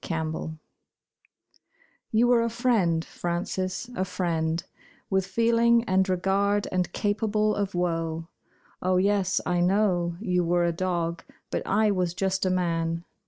FRANCES 0.03 0.53
You 2.11 2.25
were 2.27 2.41
a 2.41 2.49
friend, 2.49 3.05
Frances, 3.05 3.87
a 3.95 4.03
friend, 4.03 4.63
With 5.11 5.27
feeling 5.27 5.83
and 5.83 6.09
regard 6.09 6.67
and 6.71 6.91
capable 6.91 7.53
of 7.53 7.75
woe. 7.75 8.27
Oh, 8.81 8.97
yes, 8.97 9.41
I 9.45 9.59
know 9.59 10.17
you 10.19 10.43
were 10.43 10.65
a 10.65 10.71
dog, 10.73 11.23
but 11.51 11.61
I 11.67 11.91
was 11.91 12.15
just 12.15 12.47
a 12.47 12.49
man. 12.49 13.05